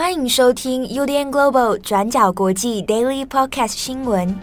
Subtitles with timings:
[0.00, 4.34] 欢迎收听 UDN Global 转角国际 Daily Podcast 新闻。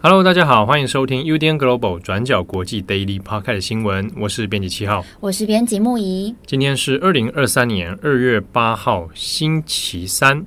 [0.00, 4.08] Hello，大家好，欢迎收听 UDN Global 转角国际 Daily Podcast 新闻。
[4.16, 6.32] 我是编辑七号，我是编辑木仪。
[6.46, 10.46] 今天是二零二三年二月八号，星期三。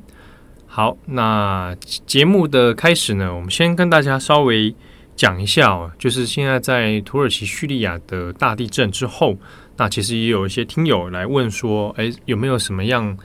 [0.72, 1.76] 好，那
[2.06, 4.74] 节目的开始呢，我们先跟大家稍微
[5.16, 9.36] 讲一下哦，就是现在在土耳其叙利亚的大地震之后，
[9.78, 13.18] 那其实也有一些听友来问说，哎，有没有什么样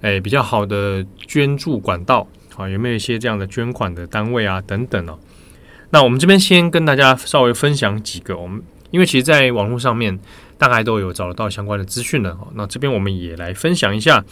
[0.00, 2.24] 哎比较好的捐助管道
[2.56, 2.68] 啊？
[2.68, 4.60] 有没有一些这样的捐款的单位啊？
[4.60, 5.18] 等等哦。
[5.90, 8.62] 那我们这边先跟大家稍微分享几个，我们
[8.92, 10.16] 因为其实，在网络上面
[10.56, 12.38] 大概都有找得到相关的资讯了。
[12.54, 14.24] 那这边我们也来分享一下，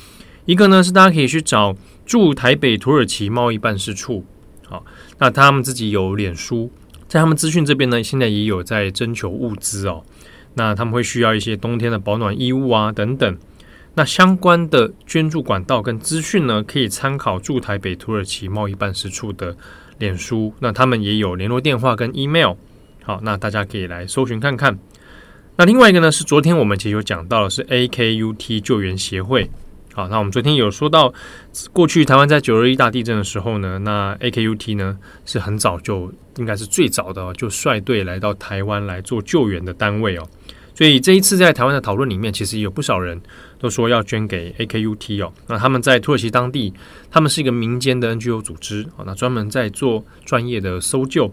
[0.51, 4.25] 一个呢是大家可以去找驻台北土耳其贸易办事处，
[4.67, 4.85] 好，
[5.19, 6.73] 那他们自己有脸书，
[7.07, 10.03] 在他们资讯这边呢，现在也有在征求物资哦。
[10.55, 13.39] 那他们会需要一些冬天的保暖衣物啊等等。
[13.95, 19.57] 那相关的捐助管道跟资讯呢，可以参考驻台北土耳其贸易办事处的。
[19.99, 22.55] 脸书，那他们也有联络电话跟 email，
[23.05, 24.77] 好，那大家可以来搜寻看看。
[25.57, 29.51] 那另外一个呢，是昨天我们其实有讲到的是 AKUT 救援协会，
[29.93, 31.13] 好，那我们昨天有说到，
[31.73, 34.97] 过去台湾在九二一大地震的时候呢，那 AKUT 呢
[35.27, 40.27] 是很早就应该是最早的就率队来到台湾来做救援的单位哦。
[40.77, 43.21] 所以这一次在台湾的讨论里面，其实有不少人
[43.59, 45.33] 都说要捐给 AKUT 哦。
[45.49, 46.73] 那他们在土耳其当地，
[47.11, 51.27] 他们是一个民间的 NGO 组织啊，那专门在做专业的搜救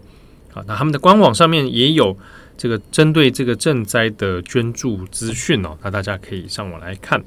[0.52, 0.62] 啊。
[0.66, 2.18] 那他们的官网上面也有
[2.58, 5.78] 这个针对这个赈灾的捐助资讯哦。
[5.82, 7.22] 那大家可以上网来看。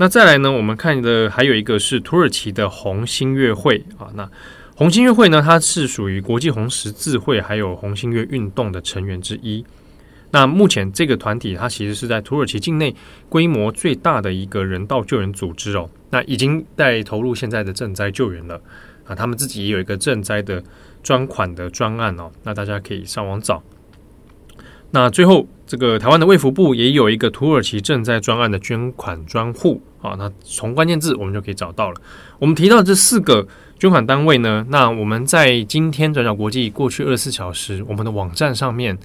[0.00, 4.06] 那再来呢，我们看的还有一个是土耳其的红星月会啊。
[4.14, 4.30] 那
[4.76, 9.64] 红星月会呢，它是属于国际红十字会还有红星月运动的成员之一。
[10.30, 12.94] 那目前这个团体，它其实是在土耳其境内
[13.28, 15.90] 规模最大的一个人道救援组织哦。
[16.10, 18.60] 那已经在投入现在的赈灾救援了
[19.04, 19.16] 啊。
[19.16, 20.62] 他们自己也有一个赈灾的
[21.02, 22.30] 专款的专案哦。
[22.44, 23.60] 那大家可以上网找。
[24.90, 30.14] 那最后，这个台湾的卫福部也有一个土耳其赈灾专案的捐款专户啊。
[30.18, 32.00] 那从关键字我们就可以找到了。
[32.38, 33.46] 我们提到这四个
[33.78, 38.98] 捐款单位呢，那我们在今天转角国际过去二十四小时，我们的网站上面。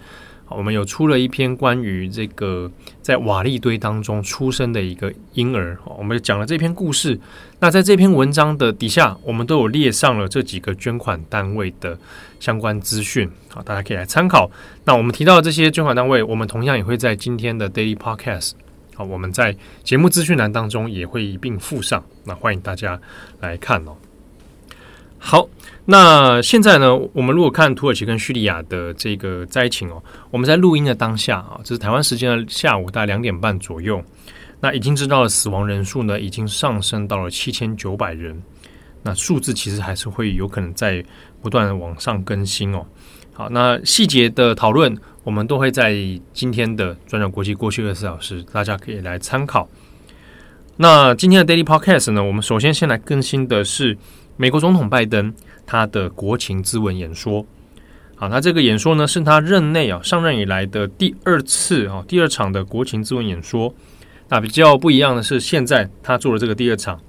[0.50, 2.72] 我们有出了一篇关于这个
[3.02, 7.20] 在瓦砾堆当中出生的一个婴儿，我们讲了这篇故事。
[7.60, 11.98] 那在这篇文章的底下，我们都有列上了这几个捐款单位的
[12.40, 14.52] 相关资讯，好，大家可以来参考。
[14.86, 18.52] 那我们提到的这些捐款单位，我们同样也会在今天的 Daily Podcast，
[18.96, 22.04] 好，我们在节目资讯栏当中也会一并附上。
[22.26, 23.00] 那欢迎大家
[23.40, 23.96] 来看哦。
[25.24, 25.48] 好。
[25.86, 30.02] 那现在呢，我们如果看土耳其跟叙利亚的这个灾情哦，
[30.32, 34.02] 我们在录音的当下啊，这是台湾时间的下午大概两点半左右，
[34.62, 38.42] 那已经知道了死亡人数呢，已经上升到了七千九百人。
[39.02, 41.04] 那数字其实还是会有可能在
[41.42, 42.86] 不断的往上更新哦。
[43.34, 45.94] 好，那细节的讨论我们都会在
[46.32, 49.68] 今天的转转国际过去二十四小时，大家可以来参考。
[50.78, 53.98] 那今天的 Daily Podcast 呢，我们首先先来更新的是
[54.38, 55.34] 美国总统拜登。
[55.66, 57.46] 他的国情咨文演说，
[58.16, 63.74] 好，那这个演说呢，是他任内啊上任以来的第二次啊第二场的国情咨文演说。
[64.28, 67.00] 那比较不一样的是，现在他做了这个第二场，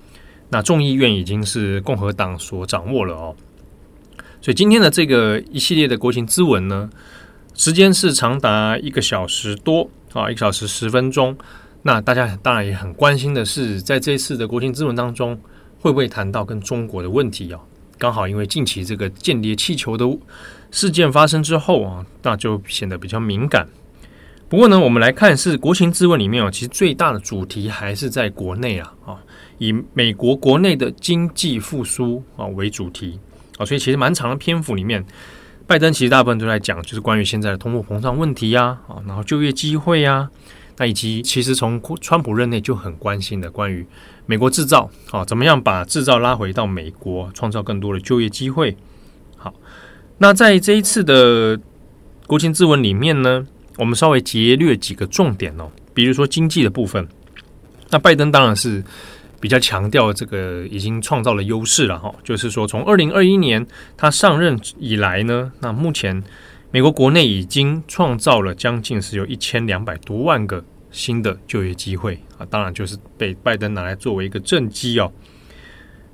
[0.50, 3.34] 那众议院已经是共和党所掌握了哦。
[4.40, 6.88] 所以今天的这个一系列的国情咨文呢，
[7.54, 11.36] 时间是长达一个小时多啊，一个小时十分钟。
[11.82, 15.36] 那大家当然也很关心的是，在这次的国情咨文当中，
[15.84, 17.60] 会不会谈到跟中国的问题啊？
[17.98, 20.18] 刚好因为近期这个间谍气球的
[20.70, 23.68] 事件发生之后啊，那就显得比较敏感。
[24.48, 29.18] 不过呢，我们来看是国情咨文里面啊，其实最大的主题还是在国内啊啊，
[29.58, 33.20] 以美国国内的经济复苏啊为主题
[33.58, 35.04] 啊，所以其实蛮长的篇幅里面，
[35.66, 40.30] 拜登其实大部分都在讲，就是关于现在的通货膨胀问题呀啊，然后就业机会呀，
[40.78, 43.86] 那以及其实从川普任内就很关心的关于。
[44.26, 48.74] 美国制造，好，怎么样把制造拉回到美国，创造更多的就业机会？
[49.36, 49.52] 好，
[50.16, 51.60] 那在这一次的
[52.26, 57.06] 国情咨文里面呢，我们稍微节略几个重点哦，比如说经济的部分。
[57.90, 58.82] 那拜登当然是
[59.40, 66.24] 比较强调这个已经创造了优势了哈，就是说从二零二一年他上任以来呢，那目前
[66.70, 70.64] 美国国内已经创造了将近是有一千两百多万个。
[70.94, 75.12] 新的就业机会啊，当然就是被拜登拿来作为一个政绩哦。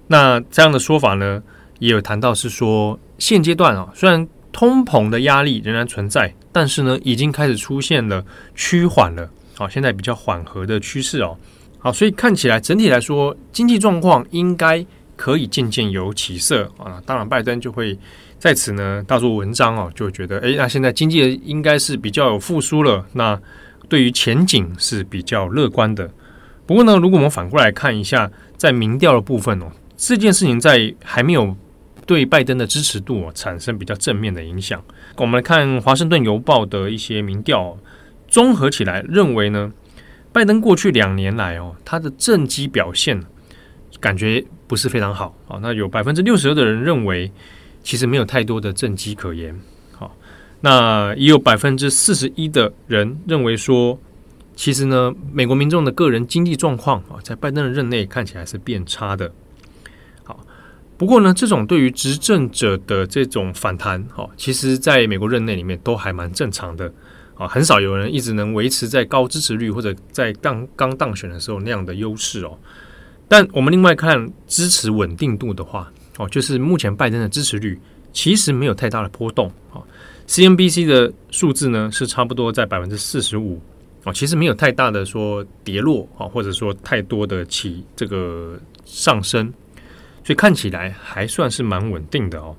[0.09, 1.41] 那这样的说法呢，
[1.79, 8.25] 也有谈到是说，现阶段啊，虽然通膨的压力仍然存在，但是呢，已经开始出现了
[8.56, 11.37] 趋缓了，好，现在比较缓和的趋势哦。
[11.79, 14.85] 好，所以看起来整体来说，经济状况应该
[15.15, 17.00] 可以渐渐有起色啊。
[17.06, 17.97] 当然，拜登就会
[18.38, 23.41] 在此呢大做文章哦，就觉得，诶，那现在经济应该是比较有复苏了，那
[23.90, 26.10] 对于前景是比较乐观的。
[26.64, 29.66] 不过呢，如果我们反过来看一下，在民调的部分哦，
[29.98, 31.54] 这件事情在还没有
[32.06, 34.82] 对拜登的支持度哦产生比较正面的影响。
[35.16, 37.76] 我们来看《华盛顿邮报》的一些民调，
[38.28, 39.72] 综合起来认为呢。
[40.32, 43.20] 拜登过去两年来哦，他的政绩表现
[43.98, 45.58] 感觉不是非常好啊。
[45.60, 47.32] 那有百分之六十二的人认为，
[47.82, 49.58] 其实没有太多的政绩可言。
[50.61, 53.99] 那也有百分之四十一的人认为说，
[54.55, 59.33] 其实呢，美国民众的个人经济状况啊，在拜登的任内看起来是变差的。
[60.23, 60.45] 好，
[60.99, 66.93] 不过呢，这种对于执政者的这种反弹，哈，其实在美国任内里面都还蛮正常的。
[67.37, 72.59] 啊，很少有人一直能维持在高支持率或者在刚刚当选的时候那样的优势哦。
[73.29, 77.81] 但我们另外看支持稳定度的话，哦，就是目前拜登的支持率
[78.12, 79.81] 其实没有太大的波动啊。
[80.31, 83.61] CNBC 的数字呢是差不多在百分之四十五
[84.05, 89.53] 哦，其实没有太大的说跌落啊，或者说太多的起这个上升，
[90.23, 92.55] 所以看起来还算是蛮稳定的哦。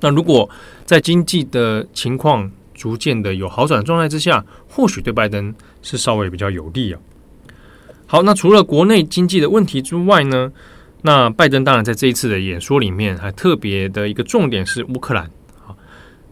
[0.00, 0.46] 那如果
[0.84, 7.00] 在经济的情况，逐渐的有好转状态之下，或许对拜登是稍微比较有利啊。
[8.04, 10.52] 好，那除了国内经济的问题之外呢，
[11.00, 15.30] 那拜登当然在这一次的演说里面还特别的一个重点是乌克兰。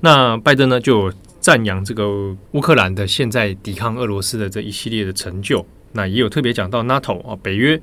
[0.00, 7.80] 那拜登呢就赞扬这个乌克兰的现在抵抗俄罗斯的这一系列的成就，那也有特别讲到 NATO 啊，北约，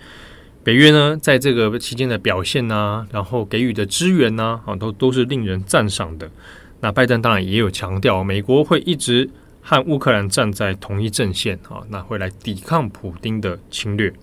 [0.64, 6.30] 北约呢在这个期间的表现啊，然后给予的支援呐啊，都都是令人赞赏的。
[6.80, 9.30] 那拜登当然也有强调，美国会一直
[9.62, 14.14] 和乌克兰站在同一阵线啊，那会来抵抗普丁的侵略。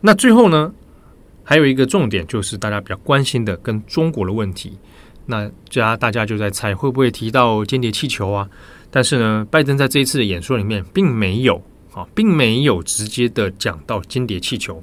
[0.00, 0.72] 那最后呢，
[1.42, 4.78] 还有一个重点就是大家比较关心的跟中国的问题。
[5.26, 8.48] 那家大家就在猜会不会提到间谍气球啊？
[8.90, 11.60] 但是呢，拜登在这一次的演说里面并没有
[11.92, 14.82] 啊，并没有直接的讲到间谍气球，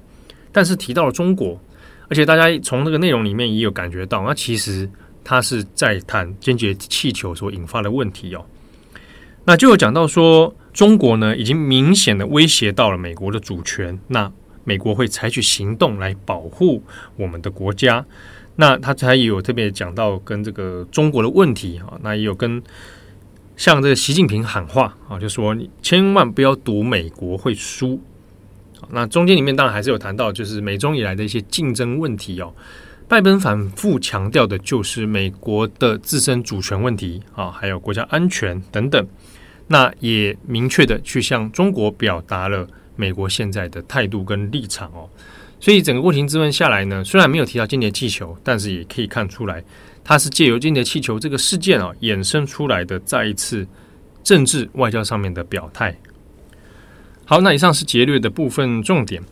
[0.51, 1.59] 但是提到了中国，
[2.09, 4.89] 而且大家从那个内容里面也有感觉到，那其实。
[5.25, 8.43] 他是在谈间谍气球所引发的问题哦，
[9.45, 14.29] 那就有讲到说，中国呢已经明显的威胁到了美国的主权，那
[14.65, 16.83] 美国会采取行动来保护
[17.15, 18.05] 我们的国家。
[18.55, 22.61] 那他才有特别讲到跟这个中国的问题啊，那也有跟
[23.57, 27.99] 向这个习近平喊话啊，就说你千万不要赌美国会输。
[28.89, 32.53] 那中间里面当然还是有谈到，就是美中以来的一些竞争问题哦。
[33.07, 39.07] 拜登反复强调的就是美国的自身主权问题啊，还有国家安全等等。
[39.67, 45.09] 那也明确的去向中国表达了美国现在的态度跟立场哦。
[45.63, 49.63] 所以整个过程质问下来呢，虽然没有提到间谍气球，但是也可以看出来，
[50.03, 53.65] 它是借由间谍气球这个事件啊衍生出来的再一次
[54.25, 55.97] 政治外交上面的表态。
[57.23, 59.23] 好，那以上是劫掠的部分重点。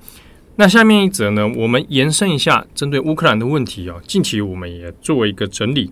[0.55, 4.01] 那下面一则呢，我们延伸一下，针对乌克兰的问题哦。
[4.07, 5.91] 近期我们也做一个整理。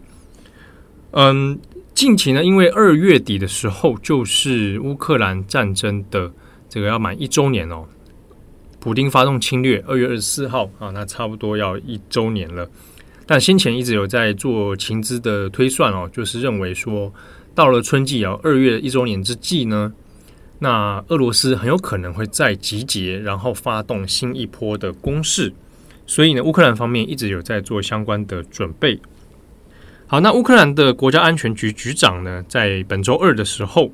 [1.11, 1.59] 嗯，
[1.93, 6.31] 近期呢，因为二月底的时候就是乌克兰战争的
[6.69, 7.85] 这个要满一周年哦。
[8.79, 12.69] 普丁发动侵略，二月二十四号啊，那差不多要一周年了。
[13.25, 17.13] 但先前一直有在做情资的推算哦，就是认为说
[17.53, 19.93] 到了春季啊，二月一周年之际呢。
[20.61, 25.53] 那俄罗斯很有可能会再集结，然后发动新一波的攻势，
[26.05, 28.99] 所以呢，乌克兰方面一直有在做相关的准备。
[30.05, 33.89] 好，那乌克兰的国家安全局局长呢，在本周二的时候，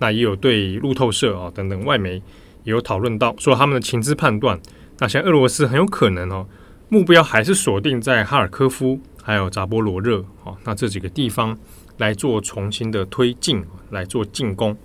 [0.00, 2.20] 那也有对路透社啊等等外媒
[2.70, 4.60] 有讨论到，说他们的情资判断，
[4.98, 6.46] 那像俄罗斯很有可能哦，
[6.88, 11.56] 目标还是锁定在哈尔科夫还有扎波罗热啊，那这几个地方
[11.96, 14.76] 来做重新的推进，来做进攻。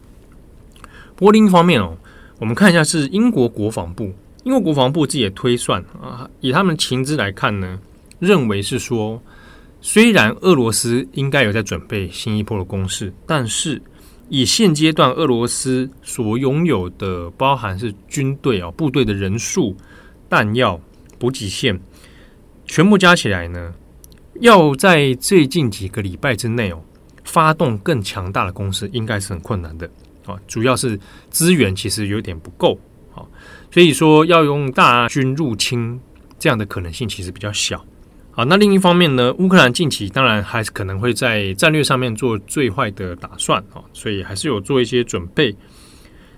[1.15, 1.97] 不过另一方面哦，
[2.39, 4.13] 我们看一下是英国国防部，
[4.43, 7.79] 英国国防部自己也推算啊，以他们情资来看呢，
[8.19, 9.21] 认为是说，
[9.79, 13.81] 虽然俄罗斯应该有在准备新一波的攻势，但是
[14.33, 19.77] 以现阶段俄罗斯所拥有的，包含是军队啊部队的人数、
[20.27, 20.81] 弹药、
[21.19, 21.79] 补给线，
[22.65, 23.71] 全部加起来呢，
[24.39, 26.81] 要在最近几个礼拜之内哦，
[27.23, 29.87] 发动更强大的攻势，应该是很困难的。
[30.25, 30.99] 啊，主要是
[31.29, 32.75] 资源其实有点不够，
[33.13, 33.21] 啊，
[33.69, 36.01] 所以说要用大军入侵
[36.39, 37.85] 这样的可能性其实比较小。
[38.35, 45.55] 好，那另一方面呢，乌克兰近期当然还是可能会在战略上面做最坏的打算啊，所以还是有做一些准备。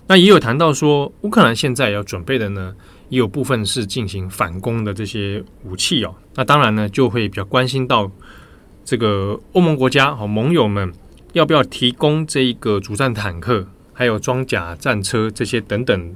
[0.06, 2.76] 那也有谈到说，乌克兰现在要准备的呢，
[3.08, 6.14] 也有部分是进行反攻的这些武器哦。
[6.34, 8.12] 那当然呢，就会比较关心到
[8.84, 10.92] 这个欧盟国家和盟友们
[11.32, 16.16] 要不要提供这一个主战坦克，还有装甲战车这些等等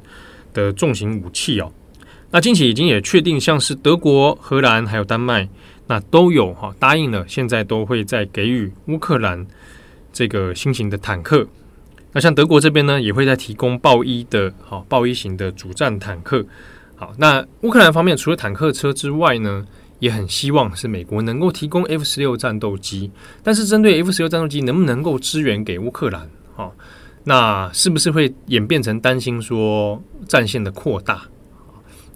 [0.54, 1.72] 的重型武器哦。
[2.32, 5.48] 那近期已经也确定，像是德国、荷兰还有丹麦。
[5.90, 9.44] 那都有哈答应了，现在都会在给予乌克兰
[10.14, 11.48] 这个新型的坦克。
[12.12, 16.46] 那像德国这边呢，也会在提供豹一的哈豹一型的主战坦克。
[16.96, 19.66] 好，那乌克兰方面除了坦克车之外呢，
[19.98, 23.10] 也很希望是美国能够提供 F 十六战斗机。
[23.42, 26.30] 但是针对 F 十六战斗机能不能够支援给乌克兰？
[26.56, 26.72] 哈，
[27.24, 31.24] 那是不是会演变成担心说战线的扩大？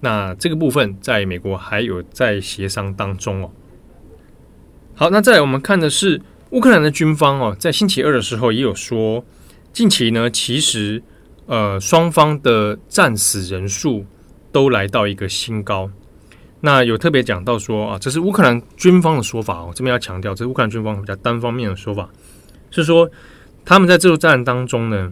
[0.02, 3.50] 那这个部分在美国还有在协商当中哦。
[4.96, 6.22] 好，那再来我们看的是
[6.52, 9.26] 乌克兰的军方哦，在星期二的时候也有说，
[9.74, 11.02] 近期呢，其实
[11.48, 14.06] 呃双方的战死人数
[14.52, 15.90] 都来到一个新高。
[16.62, 22.08] 那有特别讲到说啊，这是乌克兰军方的说法哦，这边要强调，这是乌克兰军方比较单方面的说法，
[22.70, 23.10] 是说
[23.66, 25.12] 他们在这座战当中呢，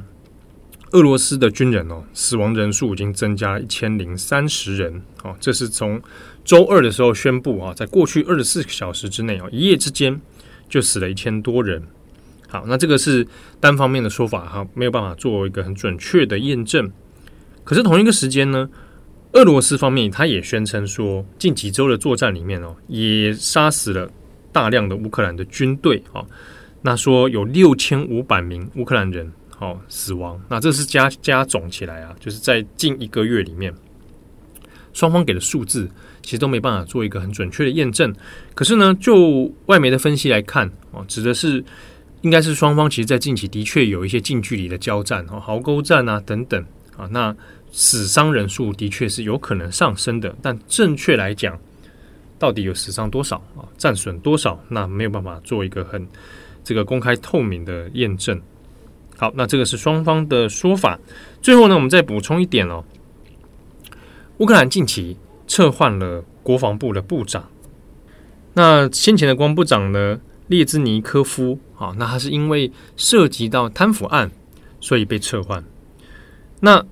[0.91, 5.99] 俄罗斯的军人哦，死亡人数已经增加一千零三十人哦，这是从。
[6.43, 10.19] 周二的时候宣布啊，在过去二十四小时之内啊，一夜之间
[10.67, 11.81] 就死了一千多人。
[12.49, 13.25] 好，那这个是
[13.59, 16.91] 单方面的说法哈，没有办法做一个很准确的验证。
[17.63, 18.69] 可是同一个时间呢，
[19.33, 24.11] 俄罗斯方面他也宣称说，近几周的作战里面哦，也杀死了
[24.51, 26.25] 大量的乌克兰的军队啊。
[26.81, 33.73] 那说有六千五百名乌克兰人哦死亡，那这是加加总起来啊，就是在近一个月里面，
[34.91, 35.89] 双方给的数字。
[36.21, 38.13] 其实都没办法做一个很准确的验证。
[38.53, 41.63] 可是呢，就外媒的分析来看，哦，指的是
[42.21, 46.63] 应该是双方其实，在近期的确有一些近距离的交战，哦，壕沟战啊等等
[46.95, 47.07] 啊。
[47.11, 47.35] 那
[47.71, 51.57] 死伤人数的确是有可能上升的，但正确来讲，
[52.37, 53.63] 到底有死伤多少啊？
[53.77, 54.61] 战损多少？
[54.67, 56.05] 那没有办法做一个很
[56.63, 58.39] 这个公开透明的验证。
[59.17, 60.99] 好，那这个是双方的说法。
[61.41, 62.83] 最后呢，我们再补充一点哦，
[64.37, 65.15] 乌克兰近期。
[65.51, 67.49] 撤换了国防部的部长，
[68.53, 70.17] 那先前的国防部长呢，
[70.47, 74.31] 列兹尼科夫啊，那他是因为涉及到贪腐案，
[74.79, 75.61] 所以被撤换。
[76.61, 76.85] 那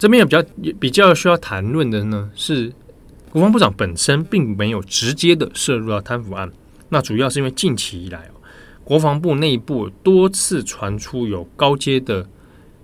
[0.00, 0.42] 这边也比较
[0.80, 2.72] 比较需要谈论的呢，是
[3.30, 6.50] 国防部长本身并没有直接的涉入到贪腐案，
[6.88, 8.42] 那主要是因为近期以来哦，
[8.82, 12.28] 国防部内部多次传出有高阶的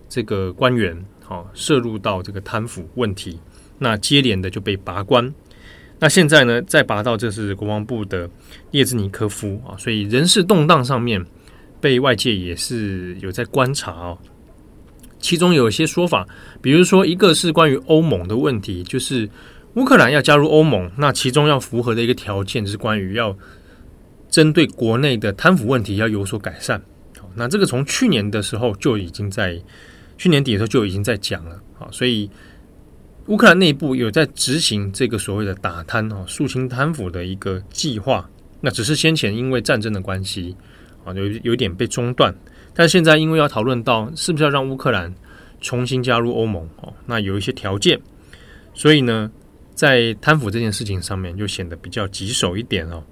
[0.08, 3.40] 这个官员好涉入到这个贪腐问题。
[3.78, 5.34] 那接连的就被拔关，
[5.98, 8.28] 那现在呢，再拔到这是国防部的
[8.70, 11.22] 叶兹尼科夫啊，所以人事动荡上面
[11.78, 14.18] 被外界也是有在观察哦。
[15.18, 16.26] 其中有一些说法，
[16.62, 19.28] 比如说一个是关于欧盟的问题，就是
[19.74, 23.36] 乌克兰要加入欧盟，那其中要符合的一个条件就是关于要
[24.30, 26.80] 针对国内的贪腐问题要有所改善。
[27.18, 29.60] 好，那这个从去年的时候就已经在
[30.16, 32.30] 去年底的时候就已经在讲了啊，所以。
[33.28, 38.28] 乌克兰内部有在执行这个所谓的打贪啊、肃清贪腐的一个计划，
[38.60, 40.54] 那只是先前因为战争的关系
[41.04, 42.32] 啊，有有点被中断。
[42.72, 45.12] 但现在因为要讨论到是不是要让乌克兰
[45.60, 48.00] 重新加入欧盟哦，那有一些条件，
[48.74, 49.28] 所以呢，
[49.74, 53.02] 在贪腐这件事情上面就显得比较棘手一点哦。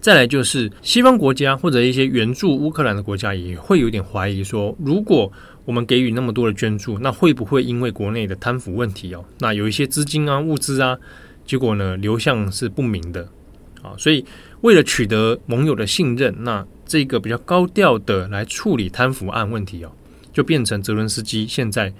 [0.00, 5.32] 再来就是西方国家或者一些援助乌克兰的国家也会有点怀疑说，如果
[5.64, 10.98] 我们给予那么多的捐助，那会不会因为国内的贪腐问题哦，那有一些资金啊、物资啊，
[11.46, 13.26] 结果呢流向是不明的
[13.80, 13.94] 啊？
[13.96, 14.24] 所以
[14.60, 19.92] 为了取得盟友的信任，那这个比较高调的来处理贪腐案问题哦，
[20.34, 21.90] 就变成泽伦斯基现在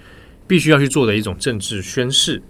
[0.45, 2.43] 必须要去做的一种政治宣示。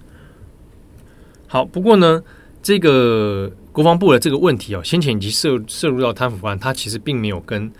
[1.47, 2.21] 好，不过呢，
[2.61, 7.71] 这个国防部的这个问题哦，先前已经涉涉入到贪腐案，它其实并没有跟。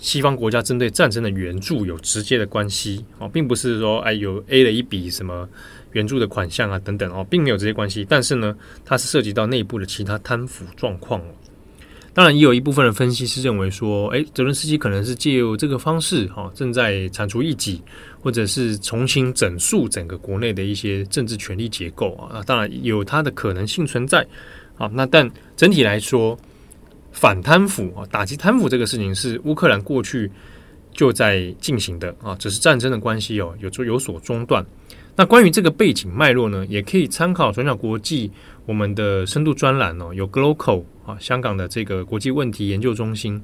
[0.00, 5.46] 西方国家针对战争的援助有直接的关系哦，并不是说哎有 A 了一笔什么
[5.92, 8.06] 援助的款项啊等等哦，并没有这些关系。
[8.08, 11.26] 但是呢，它是涉及到内部的其他贪腐状况哦。
[12.14, 17.82] 当然，也有一部分的分析是认为说，哎，泽伦斯基可能是借由这个方式哈，正在铲除异己，
[18.20, 22.30] 或者是重新整肃整个国内的一些政治权力结构啊。
[22.32, 24.26] 那当然有它的可能性存在
[24.78, 24.90] 啊。
[24.94, 26.38] 那但整体来说。
[27.12, 30.30] 反贪腐啊，打击贪腐这个事情是乌克兰过去
[30.92, 34.64] 就在进行的啊，只是战争的关系哦，有就有所中断。
[35.16, 38.30] 那关于这个背景脉络呢，也可以参考转角国际
[38.64, 43.42] 我们的深度专栏哦，有 Glocal 啊，香港的这个国际问题研究中心，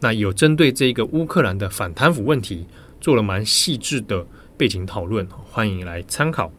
[0.00, 2.66] 那有针对这个乌克兰的反贪腐问题
[3.00, 4.24] 做了蛮细致的
[4.56, 6.50] 背景讨论，欢迎来参考。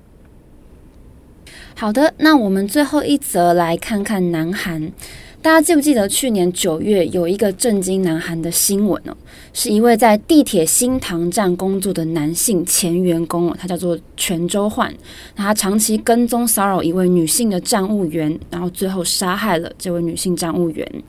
[1.76, 4.92] 好的，那我们最后一则来看看南韩。
[5.42, 9.16] 大家记不记得去年九月有一个震惊南韩的新闻呢？
[9.54, 14.94] 是一位在地铁新塘站工作的男性前员工，他叫做全周焕。
[15.38, 21.04] 他长期跟踪骚扰一位女性的站务员，然后最后杀害了这位女性站务员。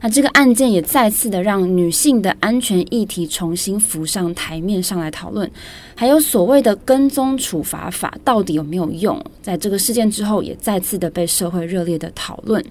[0.00, 5.50] 那这个案件也再次的让女性的安全议题重新浮上台面上来讨论，
[5.96, 9.20] 还有所谓的跟踪处罚法到底有没有用？
[9.42, 12.64] 在这个事件之后，也再次的被社会热烈的讨论。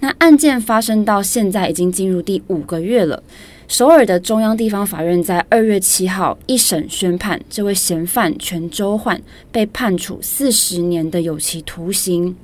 [0.00, 3.22] 那案件发生到现在已经进入第五个月了。
[3.66, 9.20] 首尔的中央地方法院在二月七号一审宣判，这位嫌犯全周焕
[9.52, 12.34] 被判处四十年的有期徒刑。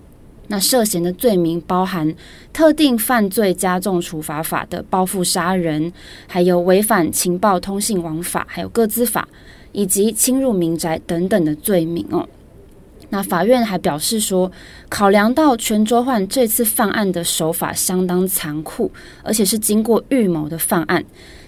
[0.49, 2.15] 那涉嫌的罪名包含
[2.53, 5.91] 特定犯罪加重处罚法的报复杀人，
[6.27, 9.27] 还有违反情报通信网法，还有各资法，
[9.73, 12.29] 以及侵入民宅等等的罪名哦。
[13.15, 14.51] 那法院还表示说，
[14.89, 18.91] 考量到全周焕这次犯案的手法相当残酷，
[19.23, 21.05] 而且是经过预谋的犯案，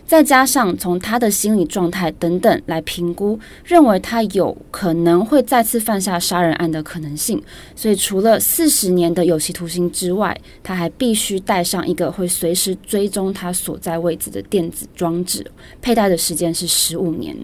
[0.07, 7.43] 再加上从他的心理状态等等来评估，认为他有可能会再次犯下杀人案的可能性，
[7.75, 15.45] 所以除了四十年的有期徒刑之外，他还必须带上一个会随时追踪他所在位置的电子装置，
[15.83, 17.37] 佩戴的时间是十五年。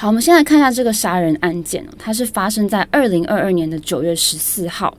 [0.00, 1.84] 好，我们先来看一下这个杀人案件。
[1.98, 4.96] 它是发生在二零二二年的九月十四号。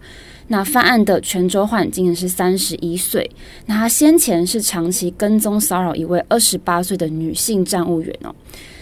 [0.48, 3.32] 那犯案的泉州焕今年是三十一岁。
[3.68, 8.36] 那他先前是长期跟踪骚扰一位二十八岁的女性站务员哦。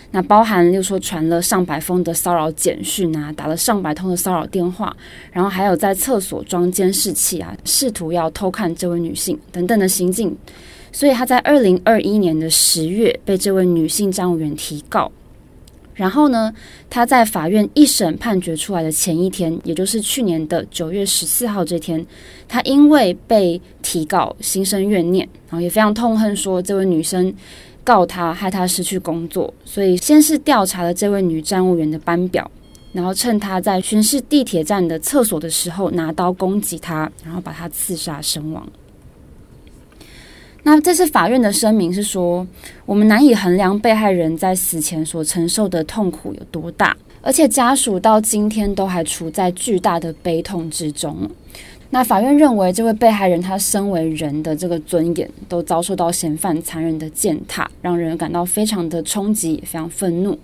[0.10, 4.98] 那包含，例如说传了上百封的骚扰简讯啊，打了上百通的骚扰电话，
[5.32, 10.36] 然后还有在厕所装监视器啊，试图要偷看这位女性等等的行径。
[10.92, 15.12] 所以他在二零二一年的十月被这位女性站务员提告。
[15.98, 16.54] 然后呢，
[16.89, 22.06] 他在法院一审判决出来的前一天，也就是去年的九月十四号这天，
[22.48, 27.34] 他因为被提告，心生怨念，然后也非常痛恨说这位女生
[27.84, 32.50] 告他，害他失去工作，所以先是调查了这位女站务员的班表，
[32.93, 38.67] 然后趁她在巡视地铁站的厕所的时候，拿刀攻击她，然后把她刺杀身亡。
[40.67, 42.45] 那这次法院的声明是说，
[42.86, 51.15] 我们难以衡量被害人在死前所承受的痛苦有多大，而且家属到今天都还处在巨大的悲痛之中。
[51.89, 60.38] 那法院认为，这位被害人他身为人的这个尊严都遭受到嫌犯残忍的践踏，让人感到非常的冲击，也非常愤怒。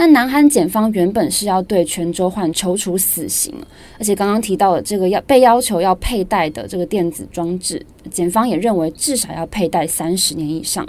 [0.00, 3.52] 那南韩检方原本是要对全周焕求处死刑，
[3.98, 10.86] 而且刚刚提到的这个要被要求要佩戴的这个电子装置，检方也认为至少要佩戴三十年以上。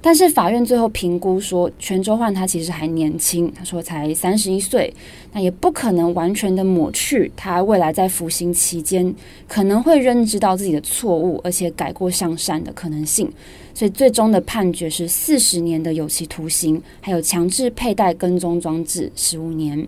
[0.00, 4.92] 但是法院最后评估说，全周焕他其实还年轻，他说才三十一岁，
[5.32, 9.14] 那也不可能完全的抹去他未来在服刑期间
[9.46, 13.30] 可能会认知到自己的错误，而且改过向善的可能性。
[13.74, 19.86] 所以最终的判决是四十年的有期徒刑，还有强制佩戴跟踪装置十五年。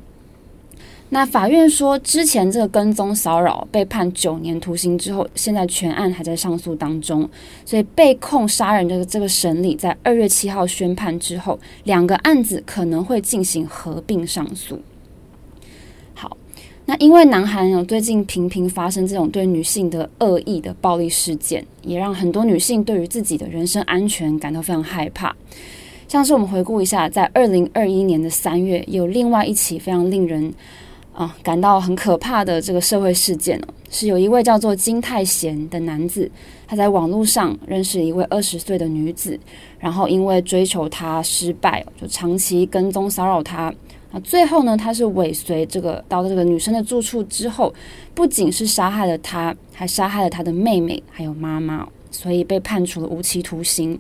[1.11, 7.29] 那法院说，之前这个跟踪骚扰被判九年徒刑之后，现在全案还在上诉当中，
[7.65, 14.81] 所以被控杀人的这个审理在二月七号宣判之后，两个案子可能会进行合并上诉。
[16.87, 25.35] 那因为南韩有最近频频发生这种对女性的恶意的暴力事件，也让很多女性对于自己的人身安全感到非常害怕。
[26.07, 30.53] 像是我们回顾一下，在二零二一年的三月，有另外一起非常令人
[31.15, 36.31] 啊，感到很可怕的这个社会事件哦，是有一位叫做金泰贤的男子，
[36.67, 39.41] 他在网络上认识一位二十岁的女子，
[39.79, 43.73] 然后因为追求她失败，就长期跟踪骚扰她。
[44.15, 47.75] 啊，最后呢，他是尾随这个到了这个女生的住处之后，
[48.15, 53.99] 不仅是杀害了她，还杀害了她的妹妹还有妈妈，所以被判处了无期徒刑。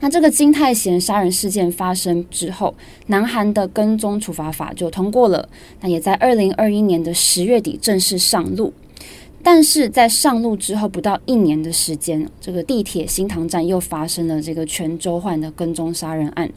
[0.00, 2.74] 那这个金泰贤杀人事件发生之后，
[3.08, 5.46] 南韩的跟踪处罚法就通过了。
[5.82, 8.72] 那也在二零二一年的十月底正式上路。
[9.42, 16.50] 但是在上路之后不到一年的时间，这个地铁新塘站又发生了这个全周焕的跟踪杀人案，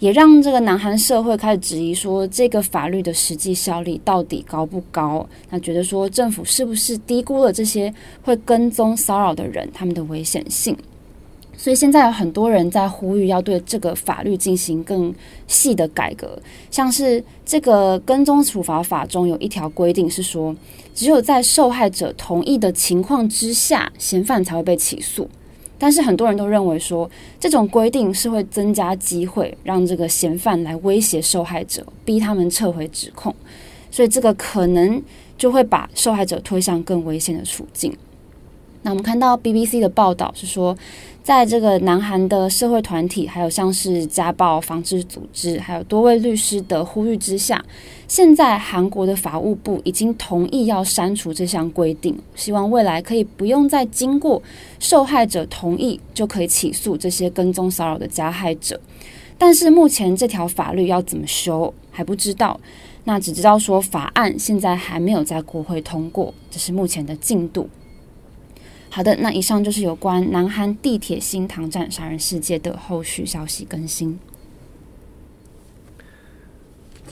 [0.00, 5.28] 也让这个南韩社会开始质疑说，这个法律的实际效力到底高不高？
[5.50, 10.74] 那觉得说政府是不是低估了这些会跟踪骚扰的人他们的危险性？
[11.54, 15.14] 所以现在有很多人在呼吁要对这个法律进行更
[15.46, 20.56] 细的改革，像是这个跟踪处罚法中有一条规定是说，
[20.94, 25.28] 只有在受害者同意的情况之下，嫌犯才会被起诉。
[25.80, 33.34] 但是很多人都认为说，这种规定是会增加机会，让这个嫌犯来威胁受害者，逼他们撤回指控，
[33.90, 35.02] 所以这个可能
[35.38, 37.96] 就会把受害者推向更危险的处境。
[38.82, 40.76] 那我们看到 BBC 的报道是说，
[41.22, 47.62] 在这个南韩的社会团体，还有像是家暴防治组织，还有多位律师的呼吁之下，
[48.08, 54.42] 现在韩国的法务部已经同意要删除这项规定，希望未来可以不用再经过
[54.78, 58.80] 受害者同意就可以起诉这些跟踪骚扰的加害者。
[59.36, 62.58] 但是目前这条法律要怎么修还不知道，
[63.04, 67.68] 那只知道说法案现在还没有在国会通过，这是目前的进度。
[68.92, 74.18] 好的，那以上就是有关南韩地铁新塘站杀人事件的后续消息更新。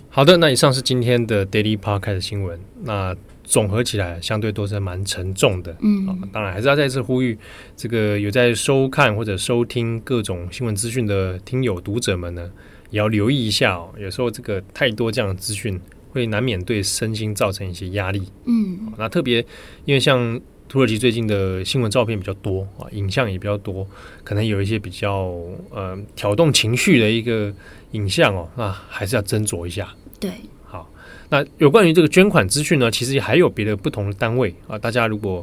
[0.09, 2.59] 好的，那以上是今天的 Daily Podcast 的新闻。
[2.83, 3.14] 那
[3.45, 5.77] 总合起来，相对都是蛮沉重的。
[5.81, 7.38] 嗯、啊，当然还是要再次呼吁，
[7.77, 12.51] 这个有在收看或者收听各种新闻资讯的听友读者们呢，
[12.91, 13.91] 也要留意一下哦。
[13.97, 18.29] 有时候这个太多这样的资讯，会难免对身心造成一些压力。
[18.47, 19.38] 嗯，啊、那特别
[19.85, 20.41] 因为像。
[20.68, 23.87] 土耳其最近的新闻照片比较多啊，影像也比较多，
[24.22, 25.35] 可能有一些比较
[25.70, 27.50] 呃挑动情绪的一个
[27.92, 29.88] 影像哦， 那还是要斟酌一下。
[30.20, 30.31] 对，
[30.66, 30.87] 好，
[31.31, 35.42] 那有关于这个捐款资讯呢，其实还有别的不同的单位啊，大家如果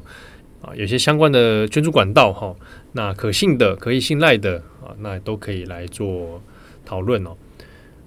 [0.61, 2.55] 啊有些相关的捐助管道哈，
[2.91, 6.39] 那可信的、可以信赖的啊，那都可以来做
[6.85, 7.35] 讨论哦。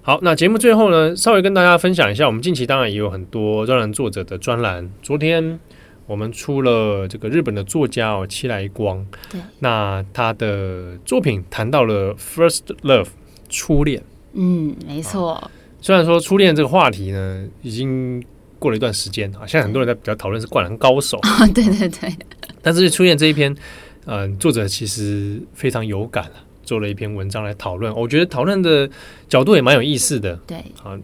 [0.01, 5.59] 好，那节目最后呢，稍微跟大家分享一下，我们近期当然也有很多专栏作者的专栏，昨天。
[6.09, 9.05] 我们出了这个日本的作家哦，七来光。
[9.29, 13.05] 对，那他的作品谈到了 first love
[13.47, 14.01] 初恋。
[14.33, 15.33] 嗯，没错。
[15.33, 18.23] 啊，虽然说初恋这个话题呢，已经
[18.57, 21.19] 过了一段时间啊，现在很多人在比较讨论是灌篮高手。
[21.21, 22.11] 哦，对对对。
[22.63, 23.55] 但是初恋这一篇，
[24.05, 26.27] 嗯、呃，作者其实非常有感，
[26.63, 27.95] 做了一篇文章来讨论。
[27.95, 28.89] 我觉得讨论的
[29.27, 30.35] 角度也蛮有意思的。
[30.47, 30.97] 对，啊，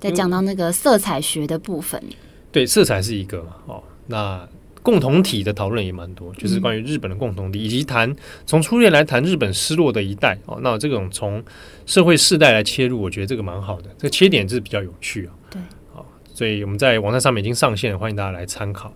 [0.00, 2.02] 在讲到那个色彩学的部分。
[2.50, 3.82] 对，色彩是一个嘛，哦。
[4.08, 4.48] 那
[4.82, 8.16] 共同体的讨论也蛮多，就是关于日本的共同体，嗯、以及谈
[8.46, 10.58] 从初恋来谈日本失落的一代哦。
[10.62, 11.44] 那这种从
[11.84, 15.32] 社会世代来切入，我觉得这个蛮好的，这个切点是比较有趣啊。
[15.50, 15.60] 对，
[15.92, 18.90] 好，所以我们在网站上面已经上线了，欢迎大家来参考。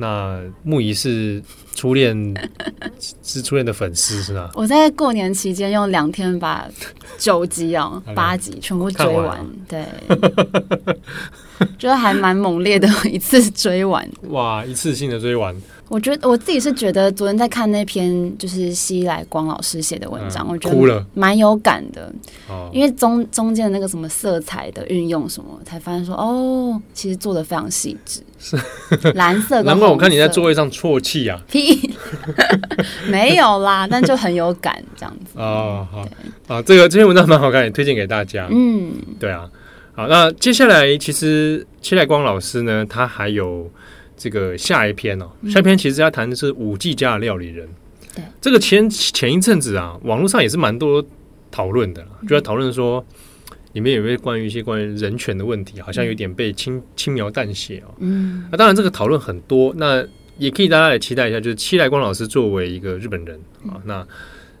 [0.00, 1.42] 那木仪是
[1.74, 2.34] 初恋，
[3.22, 4.50] 是初恋的粉丝是吧？
[4.54, 6.68] 我在过年期间用两天把
[7.16, 9.84] 九集啊八集全部追完，完对。
[11.78, 14.08] 觉得还蛮猛烈的，一次追完。
[14.30, 15.54] 哇，一次性的追完。
[15.88, 22.12] 我觉得我自己是觉得，昨天在看那篇就是西来光老师写的文章，嗯、我觉得蛮有感的。
[22.46, 28.20] 哦，因为中中间的那个什么色彩的运用什么，才发现说哦，其实做的非常细致。
[28.38, 28.56] 是
[29.14, 29.62] 蓝色。
[29.62, 31.40] 难怪我看你在座位上啜泣啊。
[31.50, 31.90] 屁，
[33.08, 35.38] 没有啦，但就很有感这样子。
[35.38, 36.06] 哦，好
[36.54, 38.46] 啊，这个这篇文章蛮好看，也推荐给大家。
[38.50, 39.48] 嗯，对啊。
[39.98, 43.68] 好，那接下来其实七来光老师呢，他还有
[44.16, 45.28] 这个下一篇哦。
[45.50, 47.68] 下一篇其实要谈的是五 G 家的料理人。
[48.14, 51.04] 对，这个前前一阵子啊，网络上也是蛮多
[51.50, 53.04] 讨论的，就在讨论说
[53.72, 57.92] 里面有没有关于一些关于人权的问题，好像有点被轻轻描淡写哦。
[57.98, 60.06] 嗯，那当然这个讨论很多，那
[60.36, 64.06] 也可以大家来期待一下，就是七来光老师作为一个日本人啊，那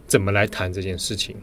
[0.08, 1.36] 怎么来谈这件事情？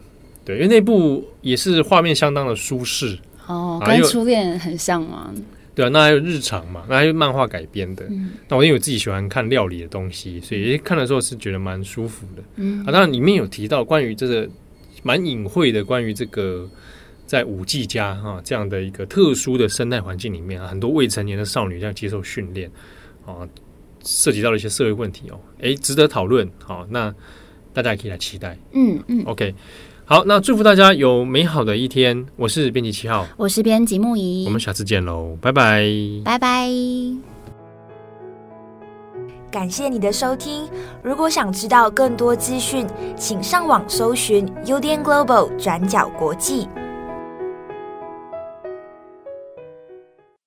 [0.44, 3.18] 对，因为那部也是画面相当的舒适。
[3.46, 5.32] 哦，跟初恋很像吗？
[5.74, 8.06] 对啊，那还有日常嘛，那还有漫画改编的。
[8.08, 12.42] 嗯、那我因为我自己喜欢看料理的东西，所以看的时候是觉得蛮舒服的。
[12.56, 14.48] 嗯，啊，当然里面有提到关于这个
[15.02, 16.66] 蛮隐晦的，关于这个
[17.26, 22.70] 在五 G 家哈这样的一个特殊的生态环境里面啊，很多未成年的少女这样接受训练
[23.26, 23.46] 啊，
[24.02, 26.50] 涉及到了一些社会问题哦，哎，值得讨论。
[26.64, 27.14] 好，那
[27.74, 28.56] 大家也可以来期待。
[28.72, 29.54] 嗯嗯，OK。
[30.08, 32.24] 好，那祝福大家有美好的一天。
[32.36, 35.84] 我是编辑七号，我是编辑木仪，我们下次见喽，拜拜，
[36.24, 36.70] 拜拜。
[39.50, 40.68] 感谢你的收听。
[41.02, 46.68] 如果想知道更多资讯，请上网搜寻 UDN Global 转角国际。